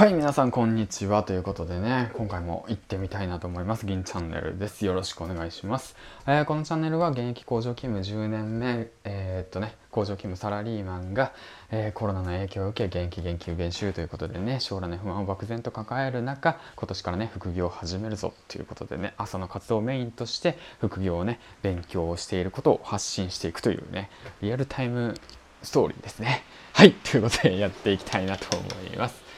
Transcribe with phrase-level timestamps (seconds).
[0.00, 3.84] はい皆さんこんにちはということでね今回も行ってみたいなと思います。
[3.84, 4.86] 銀チャンネルです。
[4.86, 5.94] よろしくお願いします、
[6.26, 11.34] えー、このチャンネルは現役工場勤務10年目えー、っとね工場勤務サラリーマンが、
[11.70, 24.08] えー、コロナの影響を受け元気元気減収ということでね将来の不安を漠然と抱える中今年からね副業を始めるぞということでね朝の活動をメインとして副業をね勉強をしていることを発信していくというね
[24.40, 25.14] リアルタイム
[25.62, 26.42] ストーリーですね。
[26.72, 29.28] はいということでやっていきたいなと思います。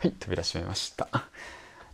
[0.00, 1.08] はい、扉閉めました。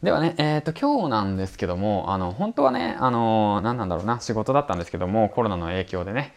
[0.03, 6.35] ではね、えっ、ー、と、今日なんですけども、あの、本当はね、あの、何なんだろうな、仕事だったんですけども、コロナの影響でね、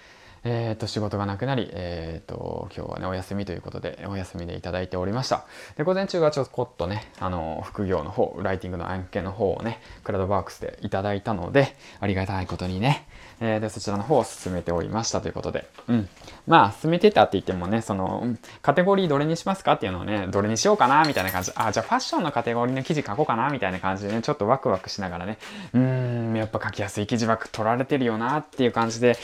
[0.50, 13.06] えー、と仕事がなくなり、えー、と今日はねお休みということでお休みでいただいておりましたで午前中はちょこっとねあの副業の方ライティングの案件の方をねクラウドワークスでいただいたのでありがたいことにね
[13.40, 16.10] えー、でそちらの方を進めておりましたということで、うん。
[16.48, 21.52] まあ、進めてたって言ってもね、その、カテゴリーどれにしますかっていうのをね、どれにしようかなみたいな感じ。
[21.56, 25.38] あ、じゃあファッションのカテゴリーの記事書こうかなみたいな感じでね、ちょっとワクワクしながらね、
[25.74, 29.18] うん、やっぱ書きやすい記事枠取られてるよなっていう感じで、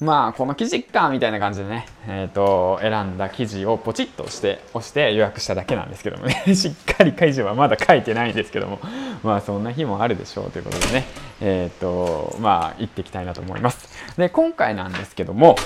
[0.00, 8.78] まあ、この記事かみたいな感じでね、えっ、ー、と、選んだ記事をポチッとして、押して予約しただけなんですけどもね、 しっかり記事はまだ書いてないんですけども、
[9.22, 11.04] まあ、そんな日もあるでしょうということでね、
[11.40, 13.88] えっ、ー、と、まあ、行っていきたいなと思います。
[14.16, 15.56] で、今回なんですけども、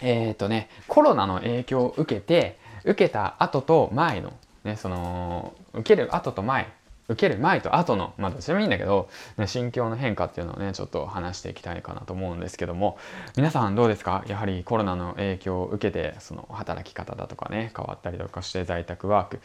[0.00, 4.32] えっ、ー、とね、コロナの影響を受けて、受けた後と前の、
[4.64, 6.68] ね、その、受ける後と前
[7.10, 12.98] 受ける前と後の、まあどっちでもいいんだけど、ね、心境の変化っていうのをね、ちょっと話していきたいかなと思うんですけども、
[13.36, 14.24] 皆さんどうですか？
[14.28, 19.40] やはりコロナの影響を受けて、その働き方だとかね、変わったりとかして在宅ワーク。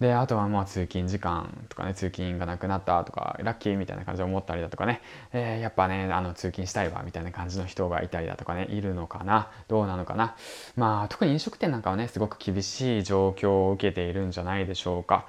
[0.00, 5.00] で、あとはまあ通勤時間とかね、通勤がなくなったとか、ラッキーみたいな感じで思ったりだとかね、
[5.32, 9.50] えー、やっぱね、あの通勤したいわみたいな感じの人がいたりだとかね、いるのかな？
[9.66, 10.36] どうなのかな？
[10.76, 15.26] まあ特に飲食店なんかはね、すごく厳しい状況を受けているんじゃないでしょうか。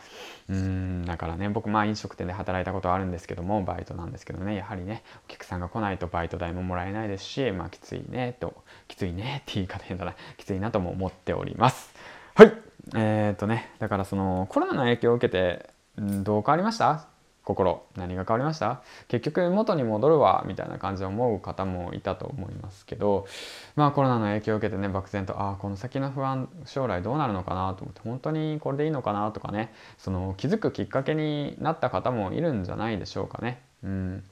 [0.50, 4.56] うんだからね僕まあま飲食店で働いたことはあるんですけどもバイトなんですけどね。
[4.56, 10.16] やはりねお客さんが来ないとバイト代ももらえないですしまあきついねときついねって言い方変だな。
[10.38, 11.94] きついなとも思っております。
[12.36, 12.54] はい。
[12.96, 17.19] えー、っとねだからそのコロナの影響を受けてどう変わりました？
[17.50, 18.84] 心何が変わりました？
[19.08, 23.26] 結局元に戻るわみたいな感じで思う方もいたと思いますけど
[23.76, 33.64] まあコロナの影響を受けてね漠然とああこの先の不安将来どうなるのかなと思って本当にこれでいいのかなとかねその気づくきっかけになった方もいるんじゃないでしょうかね。
[33.84, 34.24] うん。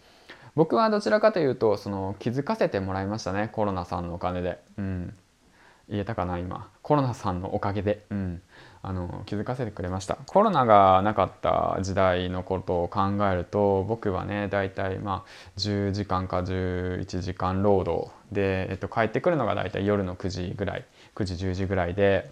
[0.55, 4.61] 僕はどちらかというとその気づかせてもらいましたねコロナさんのお金で。
[4.77, 5.15] うん。
[5.89, 6.69] 言えたかな今。
[6.81, 8.41] コロナさんのおかげで、うん、
[8.81, 10.17] あの気づかせてくれました。
[10.25, 13.01] コロナがなかった時代のことを考
[13.31, 20.85] えると僕はねだいたいまあ10時間か11時間労働で、えっと、帰ってくるのがだいたい夜の9時ぐらい
[21.15, 22.31] 9時10時ぐらいで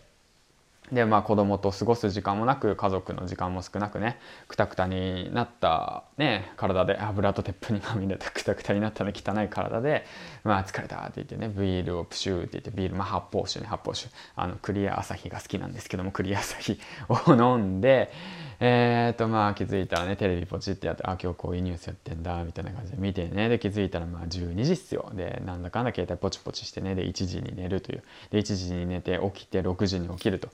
[0.92, 10.06] でまあ子供と過ごす時間もなく家族の時間も少なくねくたくたになったね体で油と鉄粉にまみれたくたくたになったね汚い体で
[10.44, 14.14] まあ疲れたって言ってねビールをプシューって言ってビールまあ発泡酒ね発泡酒。
[14.36, 16.80] あのクリア朝日が好きなんですけどもクリア朝日
[17.10, 18.12] を飲んで
[18.60, 25.12] えっ、ー、とまあ気づいたらねテレビポチってやってあ今日こういうニュースやってんだみたいな感じで見てねで気づいたらまあ12時っすよ。
[25.16, 28.04] でなんだかんだ携帯ポチポチしてねで1時に寝るという。
[28.30, 30.50] で1時に寝て起きて6時に起きると。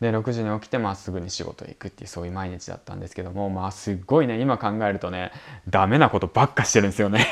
[0.00, 5.32] で6時に起きてまあすぐに仕事行くっていうそういう毎日だったんですけどもまあすっごいね今考えるとね
[5.68, 7.26] ダメなことばっかしてるんですよね。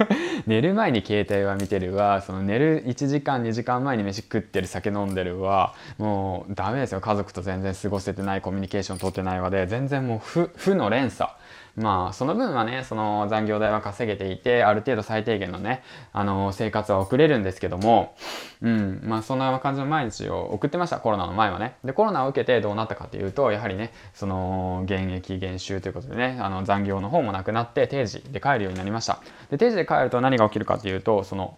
[0.46, 2.22] 寝る前に携帯は見てるわ。
[2.22, 5.74] その寝る1時間2時間前に飯食ってる酒飲んでるわ。
[5.98, 7.00] もうダメですよ。
[7.00, 11.30] 家族と全然過ごせてないコミュニケーション取ってないわで全然もう負負の連鎖。
[11.76, 15.82] まあその分はねその残業代は稼げていてある程度最低限のね
[16.12, 18.16] あの生活は送れるんですけども
[18.60, 20.98] うんまあそんな感じの毎日を送ってました。
[20.98, 21.76] コロナの前はね。
[21.84, 29.20] でコロナを受けてどうなったかっていうとやはりねその減益減収ということでねあの残業の方もなくなって定時で帰るようになりました。
[29.50, 31.56] で定時で帰ると何が起きるかっていうとその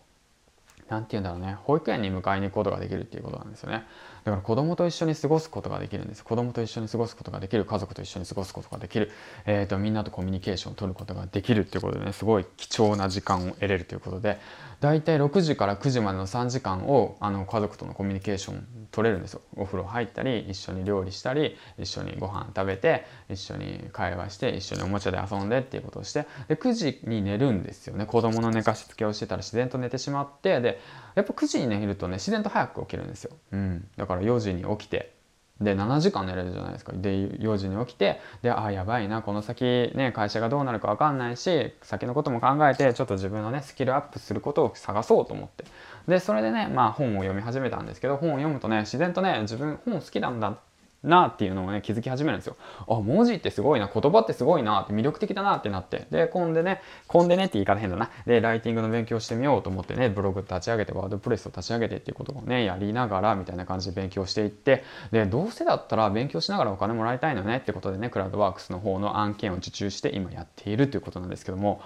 [0.88, 3.86] 何て言うんだろうね保育園に迎えに行くことができるっていうことなんですよね。
[4.24, 6.24] だから子供と一緒に過ごすことができるんです。
[6.24, 7.64] 子供と一緒に過ごすことができる。
[7.64, 9.10] 家族と一緒に過ごすことができる、
[9.46, 14.38] えーと、みんなとコミュニケーションを取ることができるっていうことでねすごい貴重な時間を得れるということで
[14.80, 19.42] 大体6時から9時までの3時間をあの家族とのコミュニケーション取れるんですよ。
[19.56, 28.06] お風呂入ったり一緒に料理したり一緒にご飯食べて一緒に会話して一緒におもちゃで遊んでっていうことをしてで9時に寝るんですよね。
[28.06, 30.80] 子供の寝かしつけをしてたら自然と寝てしまってで
[31.14, 35.19] やっぱ9時に寝るとね自然と早く起きるんですよ、うん、だから4時に起きて
[35.60, 36.92] で7時間寝れるじゃないですか。
[36.94, 45.64] で4時に起きてでああやばいなこの先ね会社がどうなるか分かんないし先のことも考えてちょっと自分のねスキルアップすることを探そうと思って。
[46.08, 50.58] でそれでねまあ本を読み始めたんですけど本を読むとね自然とね自分本好きなんだっ
[51.02, 52.56] なっていうのをね、気づき始めるんですよ。
[52.88, 56.06] あ、文字ってすごいな、言葉ってすごいなって魅力的だなってなって。
[56.10, 58.10] で、こんでね、こんでねって言い方変だな。
[58.26, 71.80] で、ライティングの勉強してみようと思ってね、ブログ立ち上げて、ワードプレスを立ち上げてっていうことをね、やりながらみたいな感じで勉強していって、で、どうせだったら勉強しながらお金もらいたいのねってことでね、クラウドワークスの方の案件を受注して今やっているということなんですけども、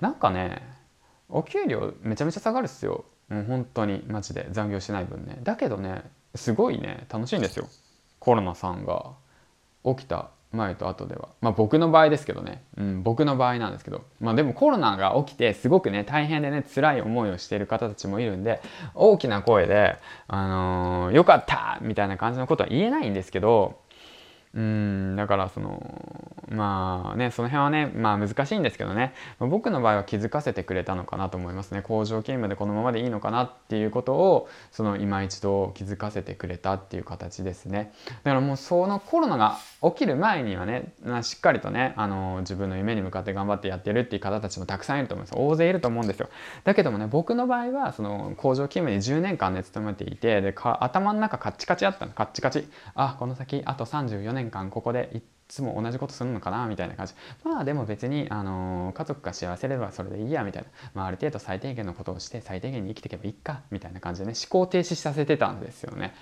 [0.00, 0.62] なんかね、
[1.28, 3.04] お給料めちゃめちゃ下がるっすよ。
[3.28, 5.40] もう本当にマジで残業してない分ね。
[5.42, 6.02] だけどね、
[6.34, 7.68] すごいね、楽しいんですよ。
[8.26, 9.12] コロナさんが
[9.84, 18.60] 起きた前と後ではまあ僕の場合ですけどね、うん、僕の場合なんですけどまあでもコロナが起きてすごくね大変でね辛い思いをしている方たちもいるんで
[18.96, 19.96] 大きな声で
[20.26, 23.78] 「あのー、よかった!」みたいな感じのことは言えないんですけど
[24.54, 29.14] うんだからそのまあねその辺はねまあ難しいんですけどね。
[29.38, 31.82] 僕の場合は気づかせてくれたのかなと思いますね。
[31.82, 37.92] 工場勤務でこのままでいいのかなっていうことをその今一度気づかせてくれたっていう形ですね。
[38.22, 46.28] だからもうそのコロナが起きる前にはね、まあ、しっかりとねあの自分の夢に向かって頑張ってやってるっていう方たちもたくさんいると思います大勢いると思うんですよ。
[46.64, 52.12] だけどもね僕の場合はその工場勤務に10年間ね勤めていてで頭の中カッチカチあったの。
[52.12, 52.68] カッチカチ。
[52.94, 57.14] あこの先あと34年間ここでいっつも同じことするのかなみたいな感じ。
[57.44, 66.14] まあでも別に、あの家族が幸せればそれでいいやみたいな、まあ、ある程度最低限のことをして最低限に生きていけばいいかみたいな感じでね思考停止させてたんですよね。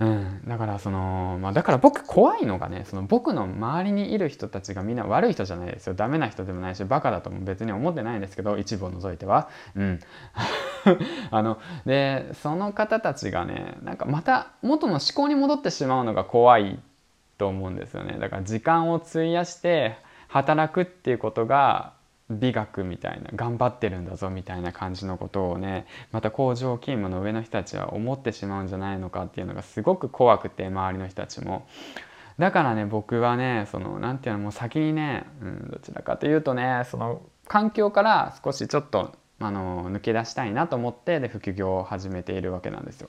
[0.00, 5.94] うん、だからその、まあ、だから僕怖いのがねその僕の周りにいる人たちがみんな悪い人じゃないですよ。
[5.94, 9.48] ダメな人でもないしバカだとも別に思ってないんですけど一部を除いては。
[9.74, 10.00] うん、
[11.32, 16.78] あのでその方たちがねなんかまた元の思考に戻ってしまうのが怖い
[17.38, 19.96] と思うんですよねだから時間を費やして
[20.28, 21.96] 働くっていうことが
[22.30, 31.66] 美学みたいな頑張ってるんだぞみたいな感じのことをねまた工場勤務の上の人たちは思ってしまうんじゃないのかっていうのがすごく怖くて周りの人たちも。
[32.38, 43.08] だからね僕はねその何て言うのもう先にね、うん、どちらかというとねその環境から少しちょっとあの抜け出したいなと思ってで副業を始めているわけなんですよ。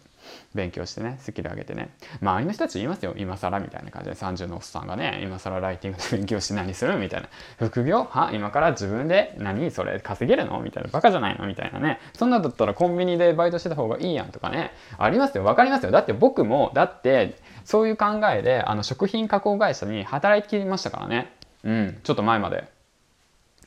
[0.54, 1.90] 勉強してねスキル上げてね。
[2.22, 3.16] 周りの人たち言いますよ。
[3.18, 4.16] 今更みたいな感じで。
[4.16, 6.98] 30のおっさんがね今更ライティングで勉強して何する？
[6.98, 7.30] みたいな。
[7.58, 8.04] 副業？
[8.04, 8.30] は？
[8.32, 10.60] 今から自分で何それ稼げるの？
[10.60, 10.90] みたいな。
[10.92, 11.48] バカじゃないの？
[11.48, 12.00] みたいなね。
[12.14, 14.72] そんなだったらコンビニでバイトしてた方がいいやんとかね。
[15.00, 15.44] ありますよ。
[15.44, 15.92] 分かりますよ。
[15.92, 21.34] だって僕もだってそういう考えであの食品加工会社に働いてきましたからね。
[21.64, 22.00] うん。
[22.04, 22.66] ちょっと前まで。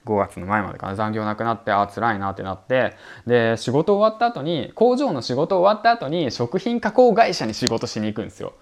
[0.04, 0.94] 5月の前までかな。
[0.94, 2.94] 残業なくなってああ辛いなってなって。
[3.26, 8.54] で仕事終わった後に工場の仕事終わった後に食品加工会社に仕事しに行くんですよ。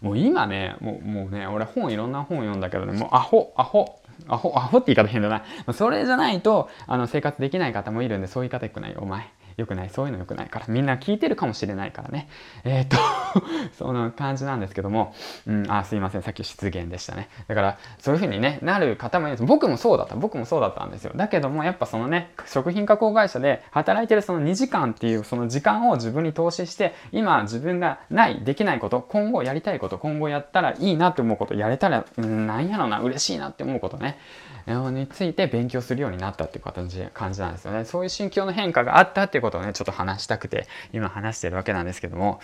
[0.00, 3.98] もう今ねもうもうね俺本いろんな本読んだけどねもうアホアホ
[4.28, 5.44] アホアホって言い方変だな。
[5.72, 9.30] それじゃないとあの生活できない方もいるんでそういう言い方よくないお前。
[9.56, 12.28] 良くないそういうの良くないからみんな聞いてるかもしれないからね。
[12.64, 12.96] えっ、と
[13.78, 15.14] その感じなんですけども、
[15.46, 17.28] うん、あすいませんさっき失言でしたね。
[17.48, 21.12] だからそういう風にねなる方もいるんです僕もそうだった僕もそうだったんですよ。
[21.16, 34.18] だけどもやっぱそのね食品加工会社で働いてるその2時間っていうその時間を自分に投資して今自分がないできないこと今後やりたいこと今後やったらいいなって思うことやれたら、うん、なんやろな嬉しいなって思うことね。
[34.66, 37.84] について勉強するようになったっていう形感じなんですよね。
[37.84, 42.40] そういう心境の変化があったっていうことをねちょっと話したくて今話してるわけなんですけども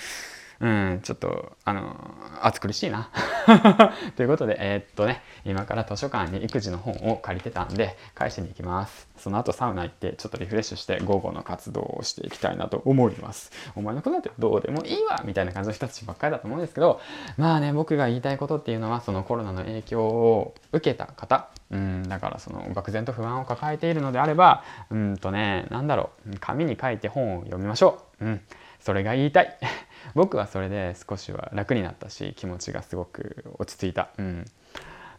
[0.62, 1.96] うん、ちょっと、あの、
[2.40, 3.10] 暑苦しいな。
[4.16, 9.08] ということで、えー、っとね、今から図書館に育児の本を借りてたんで、返しに行きます。
[9.16, 13.50] その後サウナ行って、ちょっとリフレッシュして、午後の活動をしていきたいなと思います。
[13.74, 17.00] お前のことなんてどうでもいいわみたいな感じの人たちばっかりだと思うんですけど、
[17.36, 28.24] まあね、僕が言いたいことっていうのは、そのコロナの影響を受けた方、うん、だからその漠然と不安を抱えているのであれば、うんとね、なんだろう、紙に書いて本を読みましょう。
[28.24, 28.40] うん、
[28.82, 29.58] それが言いたい。
[30.14, 34.10] 僕はそれで少しは楽になったし気持ちがすごく落ち着いた。
[34.18, 34.44] うん。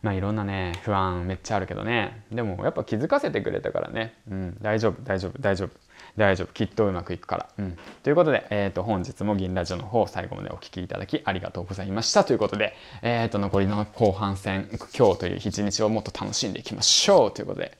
[0.02, 2.26] まあいろんなね不安めっちゃあるけどね。
[2.32, 4.16] でもやっぱ気づかせてくれたからね。
[4.30, 4.58] うん。
[4.62, 5.70] 大丈夫大丈夫大丈夫。
[6.18, 6.54] 大丈夫。
[6.54, 7.50] きっとうまくいくから。
[7.58, 12.24] うん、ということで、えー、と本日も銀ラジオの方最後までお聴きいただきありがとうございました。
[12.24, 17.32] ということで、えー、と残りの後半戦今日という一日をもっと楽しんでいきましょう。
[17.32, 17.78] ということで、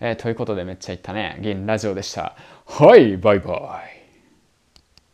[0.00, 1.38] えー、ということでめっちゃ言ったね。
[1.40, 2.36] 銀ラジオでした。
[2.66, 3.93] はいバイバイ。